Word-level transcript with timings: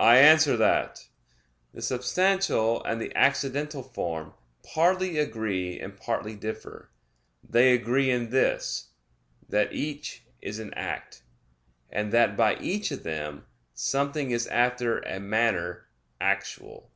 I 0.00 0.16
answer 0.16 0.56
that, 0.56 1.06
The 1.72 1.80
substantial 1.80 2.82
and 2.82 3.00
the 3.00 3.14
accidental 3.14 3.80
form 3.84 4.34
partly 4.64 5.18
agree 5.18 5.78
and 5.78 5.96
partly 5.96 6.34
differ. 6.34 6.90
They 7.48 7.72
agree 7.72 8.10
in 8.10 8.30
this, 8.30 8.88
that 9.48 9.72
each 9.72 10.24
is 10.42 10.58
an 10.58 10.74
act; 10.74 11.22
and 11.90 12.10
that 12.12 12.36
by 12.36 12.56
each 12.56 12.90
of 12.90 13.04
them 13.04 13.46
something 13.72 14.32
is 14.32 14.48
after 14.48 14.98
a 15.02 15.20
manner 15.20 15.86
actual. 16.20 16.90